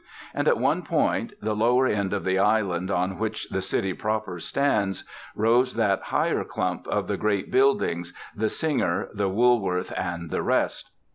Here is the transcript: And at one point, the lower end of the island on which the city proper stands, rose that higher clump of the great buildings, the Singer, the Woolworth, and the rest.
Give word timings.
And 0.33 0.47
at 0.47 0.57
one 0.57 0.81
point, 0.81 1.33
the 1.43 1.55
lower 1.55 1.85
end 1.85 2.11
of 2.11 2.23
the 2.23 2.39
island 2.39 2.89
on 2.89 3.19
which 3.19 3.47
the 3.49 3.61
city 3.61 3.93
proper 3.93 4.39
stands, 4.39 5.03
rose 5.35 5.75
that 5.75 6.01
higher 6.05 6.43
clump 6.43 6.87
of 6.87 7.05
the 7.07 7.17
great 7.17 7.51
buildings, 7.51 8.11
the 8.35 8.49
Singer, 8.49 9.09
the 9.13 9.29
Woolworth, 9.29 9.93
and 9.95 10.31
the 10.31 10.41
rest. 10.41 10.89